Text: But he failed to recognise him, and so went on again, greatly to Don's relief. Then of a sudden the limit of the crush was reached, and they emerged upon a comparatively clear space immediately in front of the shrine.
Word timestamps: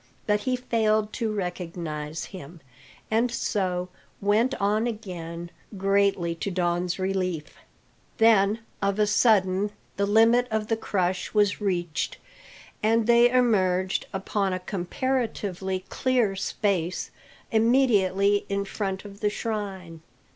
But 0.25 0.39
he 0.39 0.55
failed 0.55 1.13
to 1.13 1.31
recognise 1.31 2.25
him, 2.33 2.59
and 3.11 3.29
so 3.29 3.89
went 4.19 4.55
on 4.55 4.87
again, 4.87 5.51
greatly 5.77 6.33
to 6.37 6.49
Don's 6.49 6.97
relief. 6.97 7.55
Then 8.17 8.61
of 8.81 8.97
a 8.97 9.05
sudden 9.05 9.69
the 9.97 10.07
limit 10.07 10.47
of 10.49 10.69
the 10.69 10.75
crush 10.75 11.35
was 11.35 11.61
reached, 11.61 12.17
and 12.81 13.05
they 13.05 13.29
emerged 13.29 14.07
upon 14.11 14.53
a 14.53 14.59
comparatively 14.59 15.85
clear 15.89 16.35
space 16.35 17.11
immediately 17.51 18.47
in 18.49 18.65
front 18.65 19.05
of 19.05 19.19
the 19.19 19.29
shrine. 19.29 20.01